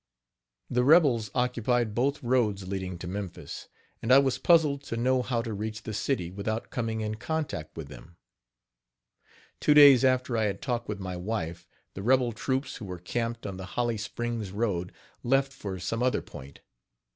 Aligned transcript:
The 0.67 0.83
rebels 0.83 1.29
occupied 1.35 1.93
both 1.93 2.23
roads 2.23 2.67
leading 2.67 2.97
to 2.97 3.07
Memphis, 3.07 3.67
and 4.01 4.11
I 4.11 4.17
was 4.17 4.39
puzzled 4.39 4.81
to 4.85 4.97
know 4.97 5.21
how 5.21 5.43
to 5.43 5.53
reach 5.53 5.83
the 5.83 5.93
city 5.93 6.31
without 6.31 6.71
coming 6.71 7.01
in 7.01 7.13
contact 7.17 7.77
with 7.77 7.89
them. 7.89 8.17
Two 9.59 9.75
days 9.75 10.03
after 10.03 10.35
I 10.35 10.45
had 10.45 10.59
talked 10.59 10.87
with 10.89 10.99
my 10.99 11.15
wife, 11.17 11.67
the 11.93 12.01
rebel 12.01 12.31
troops 12.31 12.77
who 12.77 12.85
were 12.85 12.97
camped 12.97 13.45
on 13.45 13.57
the 13.57 13.65
Holly 13.77 13.97
Springs 13.97 14.49
road 14.51 14.91
left 15.21 15.53
for 15.53 15.77
some 15.77 16.01
other 16.01 16.23
point. 16.23 16.61